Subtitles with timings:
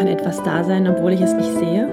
[0.00, 1.86] Kann etwas da sein, obwohl ich es nicht sehe?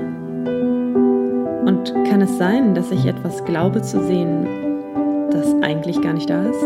[1.65, 4.47] Und kann es sein, dass ich etwas glaube zu sehen,
[5.29, 6.61] das eigentlich gar nicht da ist?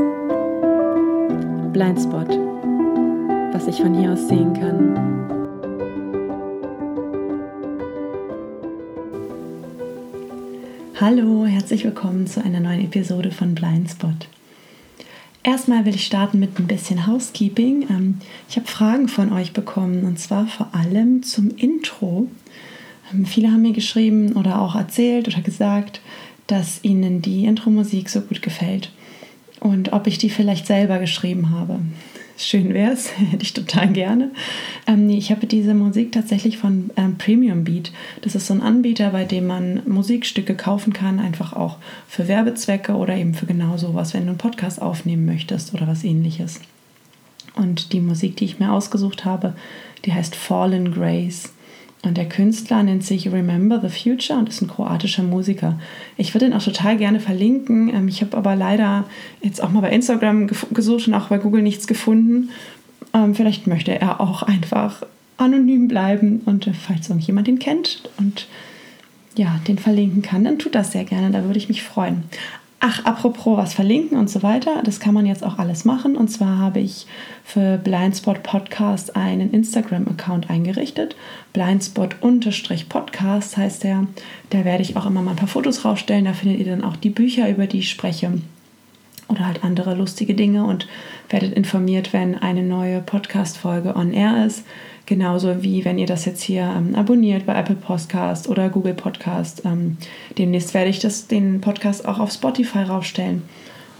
[1.73, 2.29] Blindspot,
[3.53, 4.95] was ich von hier aus sehen kann.
[10.99, 14.27] Hallo, herzlich willkommen zu einer neuen Episode von Blindspot.
[15.43, 17.87] Erstmal will ich starten mit ein bisschen Housekeeping.
[17.89, 22.27] Ähm, ich habe Fragen von euch bekommen und zwar vor allem zum Intro.
[23.11, 26.01] Ähm, viele haben mir geschrieben oder auch erzählt oder gesagt,
[26.45, 28.91] dass ihnen die Intro-Musik so gut gefällt
[29.59, 31.79] und ob ich die vielleicht selber geschrieben habe
[32.47, 34.31] schön wäre es, hätte ich total gerne.
[34.87, 37.91] Ähm, nee, ich habe diese Musik tatsächlich von ähm, Premium Beat.
[38.21, 41.77] Das ist so ein Anbieter, bei dem man Musikstücke kaufen kann, einfach auch
[42.07, 46.03] für Werbezwecke oder eben für genau sowas, wenn du einen Podcast aufnehmen möchtest oder was
[46.03, 46.61] ähnliches.
[47.55, 49.53] Und die Musik, die ich mir ausgesucht habe,
[50.05, 51.51] die heißt Fallen Grace.
[52.03, 55.79] Und der Künstler nennt sich Remember the Future und ist ein kroatischer Musiker.
[56.17, 57.89] Ich würde ihn auch total gerne verlinken.
[57.93, 59.05] Ähm, ich habe aber leider
[59.41, 62.49] jetzt auch mal bei Instagram gesucht und auch bei Google nichts gefunden.
[63.13, 65.03] Ähm, vielleicht möchte er auch einfach
[65.37, 68.47] anonym bleiben und äh, falls irgendjemand ihn kennt und
[69.37, 71.31] ja, den verlinken kann, dann tut das sehr gerne.
[71.31, 72.23] Da würde ich mich freuen.
[72.83, 76.17] Ach, apropos was verlinken und so weiter, das kann man jetzt auch alles machen.
[76.17, 77.05] Und zwar habe ich
[77.43, 81.15] für Blindspot Podcast einen Instagram-Account eingerichtet.
[81.53, 84.07] Blindspot-Podcast heißt der.
[84.49, 86.25] Da werde ich auch immer mal ein paar Fotos rausstellen.
[86.25, 88.31] Da findet ihr dann auch die Bücher, über die ich spreche.
[89.27, 90.87] Oder halt andere lustige Dinge und
[91.29, 94.65] werdet informiert, wenn eine neue Podcast-Folge on air ist.
[95.11, 99.63] Genauso wie wenn ihr das jetzt hier ähm, abonniert bei Apple Podcast oder Google Podcast.
[99.65, 99.97] Ähm,
[100.37, 103.41] demnächst werde ich das, den Podcast auch auf Spotify rausstellen.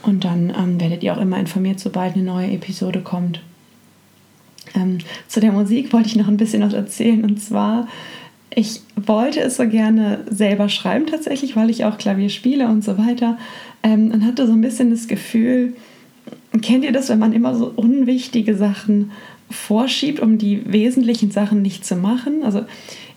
[0.03, 3.41] Und dann ähm, werdet ihr auch immer informiert, sobald eine neue Episode kommt.
[4.73, 7.25] Ähm, zu der Musik wollte ich noch ein bisschen was erzählen.
[7.25, 7.89] Und zwar,
[8.55, 12.97] ich wollte es so gerne selber schreiben tatsächlich, weil ich auch Klavier spiele und so
[12.97, 13.37] weiter.
[13.83, 15.73] Ähm, und hatte so ein bisschen das Gefühl,
[16.61, 19.11] kennt ihr das, wenn man immer so unwichtige Sachen
[19.51, 22.43] vorschiebt, um die wesentlichen Sachen nicht zu machen.
[22.43, 22.63] Also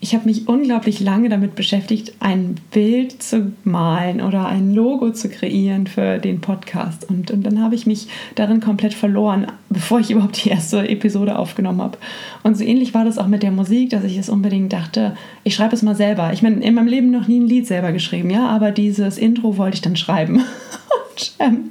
[0.05, 5.31] ich habe mich unglaublich lange damit beschäftigt, ein Bild zu malen oder ein Logo zu
[5.31, 7.09] kreieren für den Podcast.
[7.09, 11.39] Und, und dann habe ich mich darin komplett verloren, bevor ich überhaupt die erste Episode
[11.39, 11.97] aufgenommen habe.
[12.43, 15.55] Und so ähnlich war das auch mit der Musik, dass ich es unbedingt dachte, ich
[15.55, 16.35] schreibe es mal selber.
[16.35, 19.57] Ich meine, in meinem Leben noch nie ein Lied selber geschrieben, ja, aber dieses Intro
[19.57, 20.43] wollte ich dann schreiben.
[21.15, 21.71] und ähm,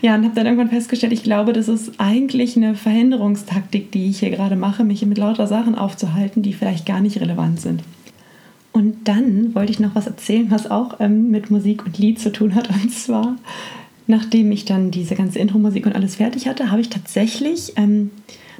[0.00, 4.20] ja, und habe dann irgendwann festgestellt, ich glaube, das ist eigentlich eine Verhinderungstaktik, die ich
[4.20, 7.82] hier gerade mache, mich mit lauter Sachen aufzuhalten, die vielleicht gar nicht relevant sind.
[8.72, 12.32] Und dann wollte ich noch was erzählen, was auch ähm, mit Musik und Lied zu
[12.32, 12.68] tun hat.
[12.70, 13.36] Und zwar,
[14.06, 18.10] nachdem ich dann diese ganze Intro-Musik und alles fertig hatte, habe ich tatsächlich ähm,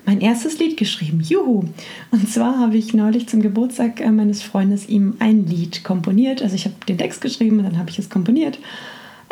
[0.04, 1.20] mein erstes Lied geschrieben.
[1.20, 1.64] Juhu!
[2.10, 6.42] Und zwar habe ich neulich zum Geburtstag äh, meines Freundes ihm ein Lied komponiert.
[6.42, 8.58] Also ich habe den Text geschrieben und dann habe ich es komponiert.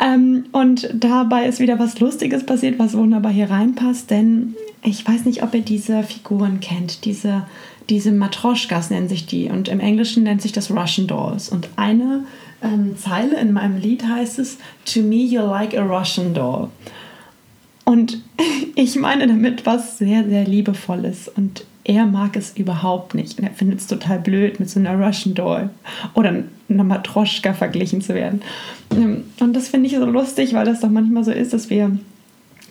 [0.01, 5.25] Ähm, und dabei ist wieder was Lustiges passiert, was wunderbar hier reinpasst, denn ich weiß
[5.25, 7.45] nicht, ob ihr diese Figuren kennt, diese,
[7.87, 11.49] diese Matroschkas nennen sich die und im Englischen nennt sich das Russian Dolls.
[11.49, 12.25] Und eine
[12.63, 14.57] ähm, Zeile in meinem Lied heißt es,
[14.93, 16.69] To me you're like a Russian doll.
[17.85, 18.23] Und
[18.75, 23.51] ich meine damit was sehr, sehr liebevolles und er mag es überhaupt nicht und er
[23.51, 25.69] findet es total blöd, mit so einer Russian Doll
[26.13, 28.41] oder einer Matroschka verglichen zu werden.
[28.95, 31.97] Ähm, und das finde ich so lustig, weil das doch manchmal so ist, dass wir,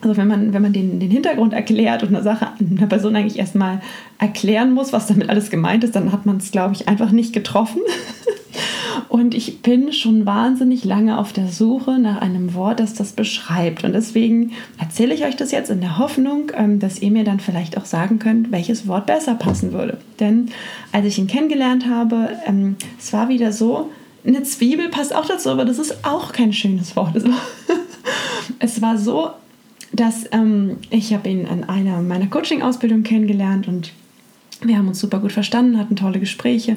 [0.01, 3.39] also wenn man, wenn man den, den Hintergrund erklärt und eine Sache einer Person eigentlich
[3.39, 3.81] erstmal
[4.19, 7.33] erklären muss, was damit alles gemeint ist, dann hat man es, glaube ich, einfach nicht
[7.33, 7.81] getroffen.
[9.11, 13.83] Und ich bin schon wahnsinnig lange auf der Suche nach einem Wort, das das beschreibt.
[13.83, 17.41] Und deswegen erzähle ich euch das jetzt in der Hoffnung, ähm, dass ihr mir dann
[17.41, 19.99] vielleicht auch sagen könnt, welches Wort besser passen würde.
[20.21, 20.51] Denn
[20.93, 23.91] als ich ihn kennengelernt habe, ähm, es war wieder so,
[24.25, 27.17] eine Zwiebel passt auch dazu, aber das ist auch kein schönes Wort.
[28.61, 29.31] Es war so,
[29.93, 33.91] dass ähm, ich habe ihn an einer meiner Coaching-Ausbildung kennengelernt und
[34.63, 36.77] wir haben uns super gut verstanden, hatten tolle Gespräche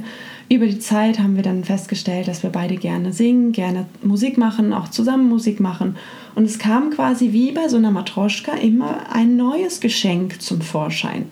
[0.50, 4.74] über die Zeit haben wir dann festgestellt, dass wir beide gerne singen, gerne Musik machen,
[4.74, 5.95] auch zusammen Musik machen.
[6.36, 11.25] Und es kam quasi wie bei so einer Matroschka immer ein neues Geschenk zum Vorschein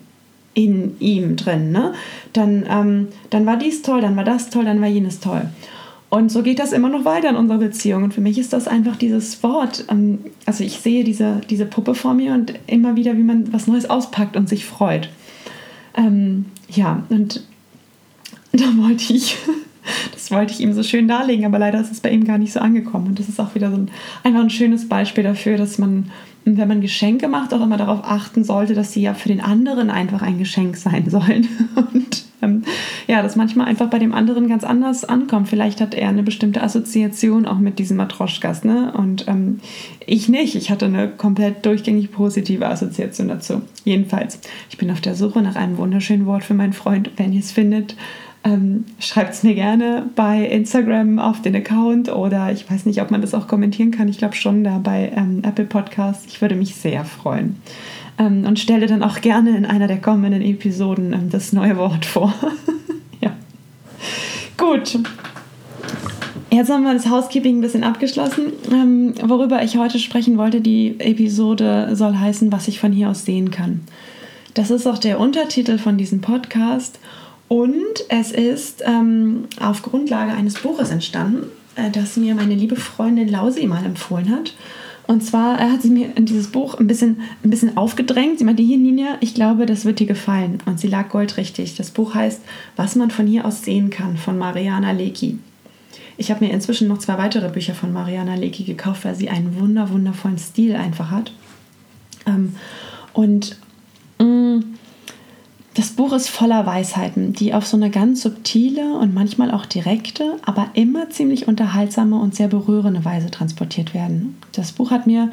[0.54, 1.72] in ihm drin.
[1.72, 1.94] Ne?
[2.32, 5.48] Dann, ähm, dann war dies toll, dann war das toll, dann war jenes toll.
[6.10, 8.02] Und so geht das immer noch weiter in unserer Beziehung.
[8.02, 9.86] Und für mich ist das einfach dieses Wort.
[9.88, 13.66] Ähm, also ich sehe diese, diese Puppe vor mir und immer wieder, wie man was
[13.66, 15.08] Neues auspackt und sich freut.
[15.96, 17.44] Ähm, ja, und
[18.58, 19.36] da wollte ich,
[20.12, 22.52] das wollte ich ihm so schön darlegen, aber leider ist es bei ihm gar nicht
[22.52, 23.08] so angekommen.
[23.08, 23.90] Und das ist auch wieder so ein,
[24.22, 26.10] einfach ein schönes Beispiel dafür, dass man,
[26.44, 29.90] wenn man Geschenke macht, auch immer darauf achten sollte, dass sie ja für den anderen
[29.90, 31.48] einfach ein Geschenk sein sollen.
[31.74, 32.64] Und ähm,
[33.06, 35.48] ja, das manchmal einfach bei dem anderen ganz anders ankommt.
[35.48, 38.92] Vielleicht hat er eine bestimmte Assoziation auch mit diesem Matroschkas, ne?
[38.92, 39.60] Und ähm,
[40.04, 40.56] ich nicht.
[40.56, 43.62] Ich hatte eine komplett durchgängig positive Assoziation dazu.
[43.84, 47.12] Jedenfalls, ich bin auf der Suche nach einem wunderschönen Wort für meinen Freund.
[47.16, 47.96] Wenn ihr es findet,
[48.44, 53.10] ähm, Schreibt es mir gerne bei Instagram auf den Account oder ich weiß nicht, ob
[53.10, 54.08] man das auch kommentieren kann.
[54.08, 56.26] Ich glaube schon da bei ähm, Apple Podcasts.
[56.26, 57.56] Ich würde mich sehr freuen.
[58.18, 62.04] Ähm, und stelle dann auch gerne in einer der kommenden Episoden ähm, das neue Wort
[62.04, 62.34] vor.
[63.20, 63.30] ja.
[64.56, 64.98] Gut.
[66.50, 68.52] Jetzt haben wir das Housekeeping ein bisschen abgeschlossen.
[68.72, 73.24] Ähm, worüber ich heute sprechen wollte, die Episode soll heißen, was ich von hier aus
[73.24, 73.82] sehen kann.
[74.54, 76.98] Das ist auch der Untertitel von diesem Podcast.
[77.52, 83.28] Und es ist ähm, auf Grundlage eines Buches entstanden, äh, das mir meine liebe Freundin
[83.28, 84.54] Lausi mal empfohlen hat.
[85.06, 88.38] Und zwar äh, hat sie mir dieses Buch ein bisschen, ein bisschen aufgedrängt.
[88.38, 90.62] Sie meinte, hier Ninja, ich glaube, das wird dir gefallen.
[90.64, 91.76] Und sie lag goldrichtig.
[91.76, 92.40] Das Buch heißt
[92.76, 95.38] Was man von hier aus sehen kann von Mariana Lecki.
[96.16, 99.60] Ich habe mir inzwischen noch zwei weitere Bücher von Mariana Lecki gekauft, weil sie einen
[99.60, 101.34] wunder, wundervollen Stil einfach hat.
[102.26, 102.54] Ähm,
[103.12, 103.58] und
[105.82, 110.36] das Buch ist voller Weisheiten, die auf so eine ganz subtile und manchmal auch direkte,
[110.46, 114.36] aber immer ziemlich unterhaltsame und sehr berührende Weise transportiert werden.
[114.52, 115.32] Das Buch hat mir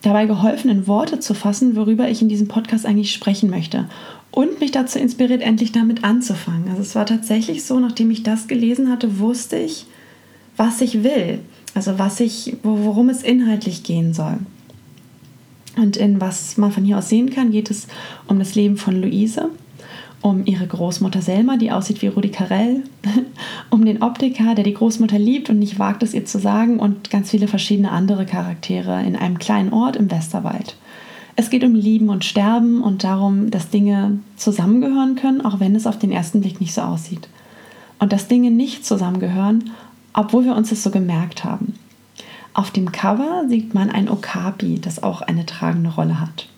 [0.00, 3.84] dabei geholfen, in Worte zu fassen, worüber ich in diesem Podcast eigentlich sprechen möchte.
[4.30, 6.70] Und mich dazu inspiriert, endlich damit anzufangen.
[6.70, 9.84] Also es war tatsächlich so, nachdem ich das gelesen hatte, wusste ich,
[10.56, 11.40] was ich will.
[11.74, 14.38] Also was ich, worum es inhaltlich gehen soll.
[15.76, 17.86] Und in was man von hier aus sehen kann, geht es
[18.28, 19.50] um das Leben von Luise,
[20.24, 22.84] um ihre Großmutter Selma, die aussieht wie Rudi Carell,
[23.70, 27.10] um den Optiker, der die Großmutter liebt und nicht wagt es ihr zu sagen und
[27.10, 30.76] ganz viele verschiedene andere Charaktere in einem kleinen Ort im Westerwald.
[31.36, 35.86] Es geht um Lieben und Sterben und darum, dass Dinge zusammengehören können, auch wenn es
[35.86, 37.28] auf den ersten Blick nicht so aussieht.
[37.98, 39.72] Und dass Dinge nicht zusammengehören,
[40.14, 41.74] obwohl wir uns das so gemerkt haben.
[42.54, 46.48] Auf dem Cover sieht man ein Okapi, das auch eine tragende Rolle hat.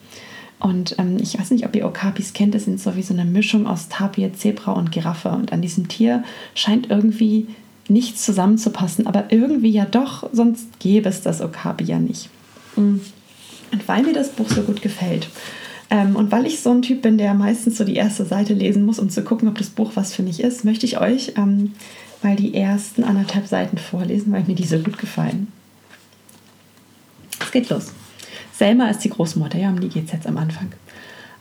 [0.59, 3.25] Und ähm, ich weiß nicht, ob ihr Okapis kennt, das sind so wie so eine
[3.25, 5.29] Mischung aus Tapir, Zebra und Giraffe.
[5.31, 6.25] Und an diesem Tier
[6.55, 7.49] scheint irgendwie
[7.89, 12.31] nichts zusammenzupassen, aber irgendwie ja doch, sonst gäbe es das Okapi ja nicht.
[12.77, 12.97] Mm.
[13.73, 15.29] Und weil mir das Buch so gut gefällt
[15.91, 18.85] ähm, und weil ich so ein Typ bin, der meistens so die erste Seite lesen
[18.85, 21.75] muss, um zu gucken, ob das Buch was für mich ist, möchte ich euch ähm,
[22.23, 25.49] mal die ersten anderthalb Seiten vorlesen, weil mir die so gut gefallen.
[27.41, 27.93] Es geht los.
[28.57, 30.73] Selma ist die Großmutter, ja, um die geht es jetzt am Anfang.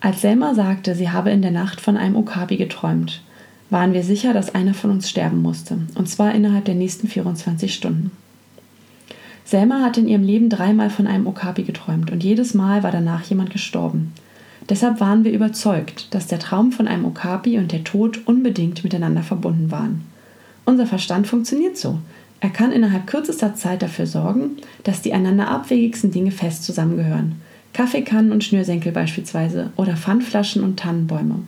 [0.01, 3.23] Als Selma sagte, sie habe in der Nacht von einem Okapi geträumt,
[3.69, 7.73] waren wir sicher, dass einer von uns sterben musste, und zwar innerhalb der nächsten 24
[7.73, 8.11] Stunden.
[9.45, 13.23] Selma hat in ihrem Leben dreimal von einem Okapi geträumt und jedes Mal war danach
[13.23, 14.11] jemand gestorben.
[14.67, 19.23] Deshalb waren wir überzeugt, dass der Traum von einem Okapi und der Tod unbedingt miteinander
[19.23, 20.03] verbunden waren.
[20.65, 21.99] Unser Verstand funktioniert so.
[22.39, 27.41] Er kann innerhalb kürzester Zeit dafür sorgen, dass die einander abwegigsten Dinge fest zusammengehören.
[27.73, 31.39] Kaffeekannen und Schnürsenkel beispielsweise oder Pfandflaschen und Tannenbäume.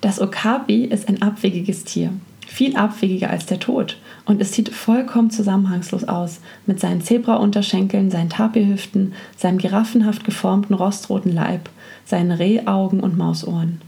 [0.00, 2.12] Das Okapi ist ein abwegiges Tier,
[2.46, 8.30] viel abwegiger als der Tod und es sieht vollkommen zusammenhangslos aus mit seinen Zebra-Unterschenkeln, seinen
[8.30, 11.68] Tapirhüften, seinem giraffenhaft geformten rostroten Leib,
[12.06, 13.82] seinen Rehaugen und Mausohren.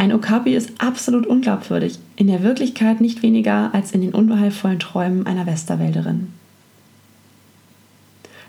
[0.00, 5.26] Ein Okapi ist absolut unglaubwürdig, in der Wirklichkeit nicht weniger als in den unheilvollen Träumen
[5.26, 6.28] einer Westerwälderin.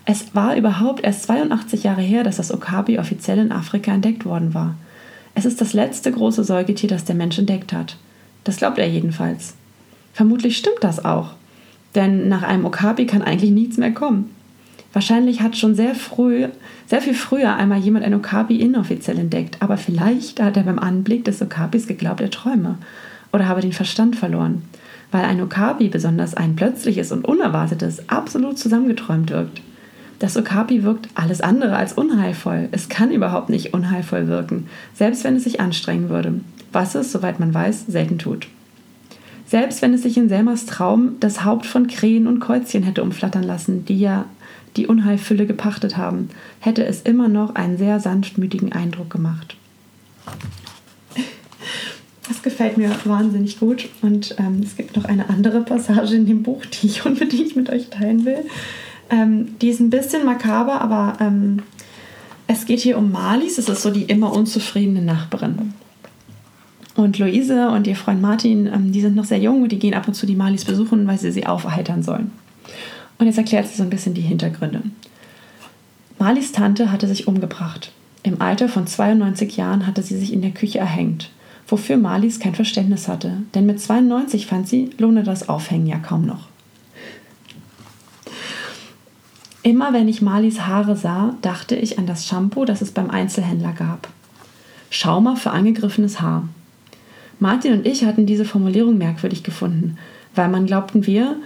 [0.06, 4.54] Es war überhaupt erst 82 Jahre her, dass das Okapi offiziell in Afrika entdeckt worden
[4.54, 4.76] war.
[5.34, 7.98] Es ist das letzte große Säugetier, das der Mensch entdeckt hat.
[8.44, 9.52] Das glaubt er jedenfalls.
[10.14, 11.34] Vermutlich stimmt das auch,
[11.94, 14.34] denn nach einem Okapi kann eigentlich nichts mehr kommen.
[14.92, 16.48] Wahrscheinlich hat schon sehr früh,
[16.86, 21.24] sehr viel früher einmal jemand ein Okapi inoffiziell entdeckt, aber vielleicht hat er beim Anblick
[21.24, 22.76] des Okapis geglaubt, er träume
[23.32, 24.62] oder habe den Verstand verloren,
[25.10, 29.62] weil ein Okapi, besonders ein plötzliches und unerwartetes, absolut zusammengeträumt wirkt.
[30.18, 32.68] Das Okapi wirkt alles andere als unheilvoll.
[32.70, 36.34] Es kann überhaupt nicht unheilvoll wirken, selbst wenn es sich anstrengen würde,
[36.70, 38.46] was es, soweit man weiß, selten tut.
[39.46, 43.42] Selbst wenn es sich in Selmas Traum das Haupt von Krähen und Käuzchen hätte umflattern
[43.42, 44.26] lassen, die ja
[44.76, 49.56] die Unheilfülle gepachtet haben, hätte es immer noch einen sehr sanftmütigen Eindruck gemacht.
[52.28, 53.88] Das gefällt mir wahnsinnig gut.
[54.00, 57.70] Und ähm, es gibt noch eine andere Passage in dem Buch, die ich unbedingt mit
[57.70, 58.44] euch teilen will.
[59.10, 61.60] Ähm, die ist ein bisschen makaber, aber ähm,
[62.46, 63.58] es geht hier um Marlies.
[63.58, 65.74] Es ist so die immer unzufriedene Nachbarin.
[66.94, 69.94] Und Luise und ihr Freund Martin, ähm, die sind noch sehr jung und die gehen
[69.94, 72.30] ab und zu die Marlies besuchen, weil sie sie aufheitern sollen.
[73.22, 74.82] Und jetzt erklärt sie so ein bisschen die Hintergründe.
[76.18, 77.92] Marlies Tante hatte sich umgebracht.
[78.24, 81.30] Im Alter von 92 Jahren hatte sie sich in der Küche erhängt,
[81.68, 86.26] wofür Marlies kein Verständnis hatte, denn mit 92 fand sie, lohne das Aufhängen ja kaum
[86.26, 86.48] noch.
[89.62, 93.72] Immer wenn ich Marlies Haare sah, dachte ich an das Shampoo, das es beim Einzelhändler
[93.72, 94.08] gab.
[94.90, 96.48] Schaumer für angegriffenes Haar.
[97.38, 99.96] Martin und ich hatten diese Formulierung merkwürdig gefunden,
[100.34, 101.36] weil man glaubten wir,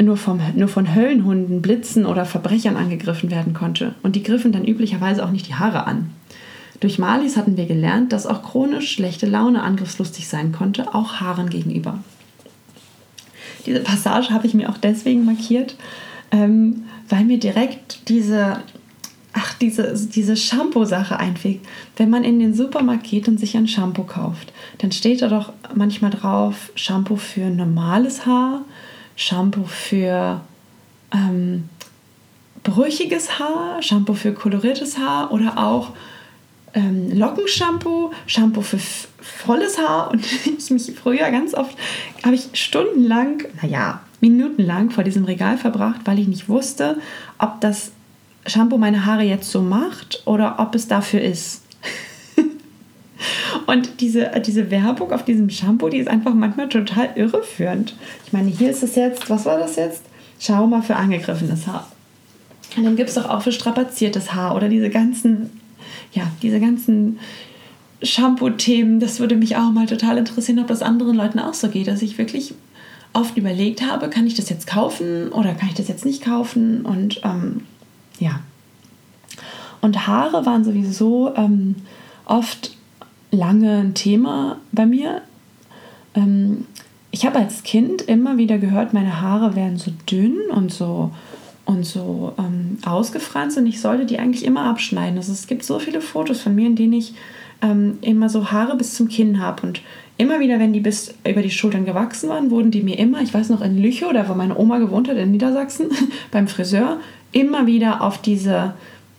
[0.00, 3.94] nur, vom, nur von Höllenhunden, Blitzen oder Verbrechern angegriffen werden konnte.
[4.02, 6.10] Und die griffen dann üblicherweise auch nicht die Haare an.
[6.80, 11.48] Durch Marlies hatten wir gelernt, dass auch chronisch schlechte Laune angriffslustig sein konnte, auch Haaren
[11.48, 11.98] gegenüber.
[13.64, 15.76] Diese Passage habe ich mir auch deswegen markiert,
[16.30, 18.58] ähm, weil mir direkt diese,
[19.32, 21.60] ach, diese, diese Shampoo-Sache einfiel.
[21.96, 25.52] Wenn man in den Supermarkt geht und sich ein Shampoo kauft, dann steht da doch
[25.74, 28.62] manchmal drauf Shampoo für normales Haar,
[29.16, 30.40] Shampoo für
[31.12, 31.68] ähm,
[32.62, 35.92] brüchiges Haar, Shampoo für koloriertes Haar oder auch
[36.74, 38.78] ähm, Lockenshampoo, Shampoo für
[39.20, 40.10] volles Haar.
[40.10, 40.26] Und
[40.58, 41.76] ich mich früher ganz oft,
[42.24, 46.98] habe ich stundenlang, naja, minutenlang vor diesem Regal verbracht, weil ich nicht wusste,
[47.38, 47.92] ob das
[48.46, 51.63] Shampoo meine Haare jetzt so macht oder ob es dafür ist.
[53.66, 57.94] Und diese, diese Werbung auf diesem Shampoo, die ist einfach manchmal total irreführend.
[58.26, 60.02] Ich meine, hier ist es jetzt, was war das jetzt?
[60.38, 61.88] Schau mal für angegriffenes Haar.
[62.76, 65.60] Und dann gibt es doch auch für strapaziertes Haar oder diese ganzen,
[66.12, 67.18] ja, diese ganzen
[68.02, 69.00] Shampoo-Themen.
[69.00, 72.02] Das würde mich auch mal total interessieren, ob das anderen Leuten auch so geht, dass
[72.02, 72.54] ich wirklich
[73.12, 76.84] oft überlegt habe, kann ich das jetzt kaufen oder kann ich das jetzt nicht kaufen?
[76.84, 77.62] Und ähm,
[78.18, 78.40] ja.
[79.80, 81.76] Und Haare waren sowieso ähm,
[82.26, 82.73] oft
[83.34, 85.22] lange ein Thema bei mir.
[86.14, 86.66] Ähm,
[87.10, 91.12] ich habe als Kind immer wieder gehört, meine Haare wären so dünn und so
[91.64, 95.16] und so ähm, ausgefranst und ich sollte die eigentlich immer abschneiden.
[95.16, 97.14] Also es gibt so viele Fotos von mir, in denen ich
[97.62, 99.80] ähm, immer so Haare bis zum Kinn habe und
[100.18, 103.32] immer wieder, wenn die bis über die Schultern gewachsen waren, wurden die mir immer, ich
[103.32, 105.88] weiß noch in Lüchow, da wo meine Oma gewohnt hat in Niedersachsen,
[106.30, 107.00] beim Friseur,
[107.32, 108.74] immer wieder auf diese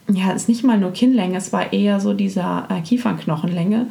[0.08, 3.88] ja, es ist nicht mal nur Kinnlänge, es war eher so dieser äh, Kiefernknochenlänge,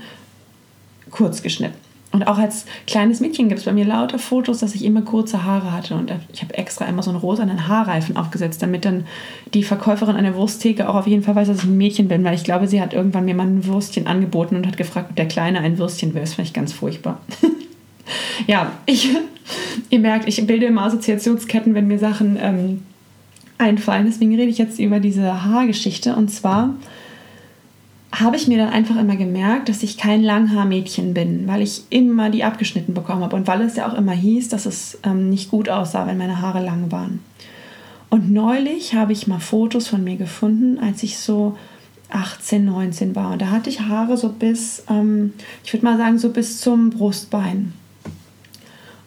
[1.11, 1.85] kurz geschnitten.
[2.15, 5.43] Und auch als kleines Mädchen gibt es bei mir lauter Fotos, dass ich immer kurze
[5.43, 5.97] Haare hatte.
[5.97, 9.05] Und ich habe extra immer so einen rosanen Haarreifen aufgesetzt, damit dann
[9.53, 12.23] die Verkäuferin an der Wursttheke auch auf jeden Fall weiß, dass ich ein Mädchen bin,
[12.23, 15.17] weil ich glaube, sie hat irgendwann mir mal ein Würstchen angeboten und hat gefragt, ob
[15.17, 16.21] der Kleine ein Würstchen will.
[16.21, 17.21] Das finde ich ganz furchtbar.
[18.47, 19.11] ja, ich,
[19.91, 22.83] ihr merkt, ich bilde immer Assoziationsketten, wenn mir Sachen ähm,
[23.59, 24.07] einfallen.
[24.07, 26.17] Deswegen rede ich jetzt über diese Haargeschichte.
[26.17, 26.75] Und zwar
[28.13, 32.31] habe ich mir dann einfach immer gemerkt, dass ich kein Langhaarmädchen bin, weil ich immer
[32.31, 35.51] die abgeschnitten bekommen habe und weil es ja auch immer hieß, dass es ähm, nicht
[35.51, 37.21] gut aussah, wenn meine Haare lang waren.
[38.11, 41.57] Und neulich habe ich mal Fotos von mir gefunden, als ich so
[42.11, 43.33] 18, 19 war.
[43.33, 45.33] Und da hatte ich Haare so bis, ähm,
[45.65, 47.73] ich würde mal sagen, so bis zum Brustbein.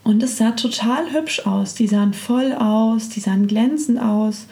[0.07, 1.75] Und es sah total hübsch aus.
[1.75, 4.47] Die sahen voll aus, die sahen glänzend aus.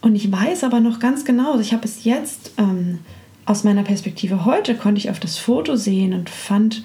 [0.00, 2.98] Und ich weiß aber noch ganz genau, also ich habe es jetzt ähm,
[3.44, 6.84] aus meiner Perspektive heute, konnte ich auf das Foto sehen und fand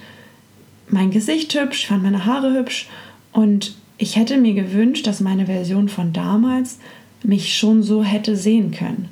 [0.88, 2.88] mein Gesicht hübsch, fand meine Haare hübsch.
[3.32, 6.78] Und ich hätte mir gewünscht, dass meine Version von damals
[7.24, 9.08] mich schon so hätte sehen können.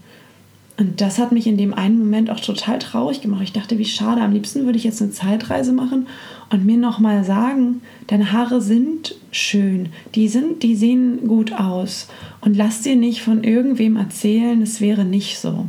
[0.76, 3.42] Und das hat mich in dem einen Moment auch total traurig gemacht.
[3.42, 6.06] Ich dachte, wie schade, am liebsten würde ich jetzt eine Zeitreise machen
[6.50, 12.08] und mir nochmal sagen, deine Haare sind schön, die, sind, die sehen gut aus.
[12.40, 15.66] Und lass dir nicht von irgendwem erzählen, es wäre nicht so.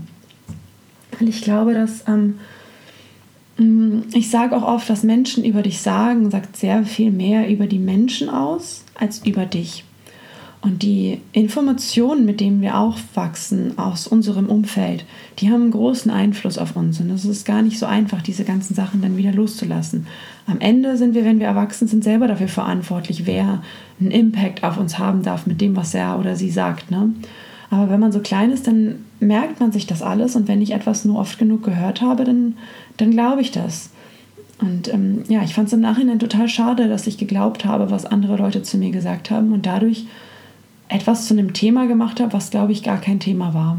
[1.19, 2.39] Und ich glaube, dass ähm,
[3.57, 7.67] mm, ich sage auch oft, dass Menschen über dich sagen, sagt sehr viel mehr über
[7.67, 9.83] die Menschen aus als über dich.
[10.61, 15.05] Und die Informationen, mit denen wir aufwachsen aus unserem Umfeld,
[15.37, 16.99] die haben einen großen Einfluss auf uns.
[16.99, 20.07] Und es ist gar nicht so einfach, diese ganzen Sachen dann wieder loszulassen.
[20.47, 23.63] Am Ende sind wir, wenn wir erwachsen sind, selber dafür verantwortlich, wer
[24.01, 26.91] einen Impact auf uns haben darf mit dem, was er oder sie sagt.
[26.91, 27.13] Ne?
[27.69, 30.35] Aber wenn man so klein ist, dann merkt man sich das alles.
[30.35, 32.57] Und wenn ich etwas nur oft genug gehört habe, dann,
[32.97, 33.91] dann glaube ich das.
[34.59, 38.05] Und ähm, ja, ich fand es im Nachhinein total schade, dass ich geglaubt habe, was
[38.05, 40.05] andere Leute zu mir gesagt haben und dadurch
[40.89, 43.77] etwas zu einem Thema gemacht habe, was, glaube ich, gar kein Thema war.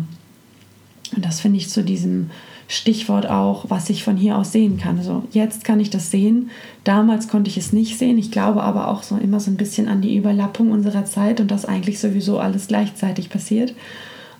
[1.14, 2.30] Und das finde ich zu diesem
[2.68, 4.96] Stichwort auch, was ich von hier aus sehen kann.
[4.96, 6.50] Also jetzt kann ich das sehen,
[6.84, 8.16] damals konnte ich es nicht sehen.
[8.16, 11.50] Ich glaube aber auch so immer so ein bisschen an die Überlappung unserer Zeit und
[11.50, 13.74] dass eigentlich sowieso alles gleichzeitig passiert.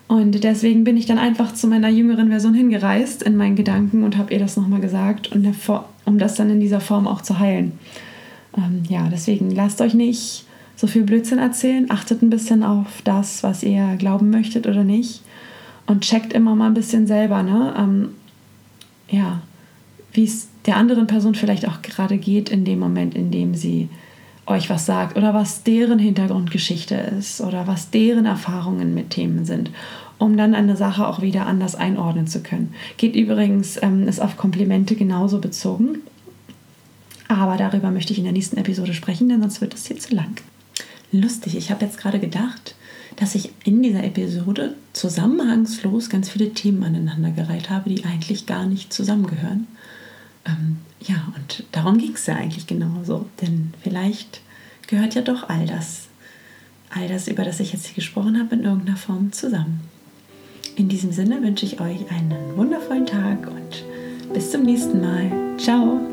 [0.07, 4.17] Und deswegen bin ich dann einfach zu meiner jüngeren Version hingereist in meinen Gedanken und
[4.17, 5.31] habe ihr das nochmal gesagt,
[6.05, 7.73] um das dann in dieser Form auch zu heilen.
[8.57, 10.45] Ähm, ja, deswegen lasst euch nicht
[10.81, 11.91] so viel Blödsinn erzählen.
[11.91, 15.21] Achtet ein bisschen auf das, was ihr glauben möchtet oder nicht.
[15.85, 17.43] Und checkt immer mal ein bisschen selber.
[17.43, 17.75] Ne?
[17.77, 18.09] Ähm,
[19.07, 19.43] ja,
[20.11, 23.89] wie es der anderen Person vielleicht auch gerade geht in dem Moment, in dem sie
[24.47, 29.69] euch was sagt oder was deren Hintergrundgeschichte ist oder was deren Erfahrungen mit Themen sind,
[30.17, 32.73] um dann eine Sache auch wieder anders einordnen zu können.
[32.97, 35.99] Geht übrigens, ähm, ist auf Komplimente genauso bezogen.
[37.27, 40.15] Aber darüber möchte ich in der nächsten Episode sprechen, denn sonst wird es hier zu
[40.15, 40.41] lang.
[41.11, 42.75] Lustig, ich habe jetzt gerade gedacht,
[43.17, 48.93] dass ich in dieser Episode zusammenhangslos ganz viele Themen aneinandergereiht habe, die eigentlich gar nicht
[48.93, 49.67] zusammengehören.
[50.45, 53.25] Ähm, ja, und darum ging es ja eigentlich genauso.
[53.41, 54.41] Denn vielleicht
[54.87, 56.07] gehört ja doch all das,
[56.89, 59.81] all das, über das ich jetzt hier gesprochen habe, in irgendeiner Form zusammen.
[60.75, 65.57] In diesem Sinne wünsche ich euch einen wundervollen Tag und bis zum nächsten Mal.
[65.57, 66.10] Ciao!